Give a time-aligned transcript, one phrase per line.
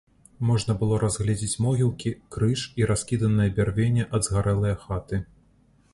[0.49, 5.25] Можна было разгледзець могілкі, крыж і раскіданае бярвенне ад згарэлае хаты.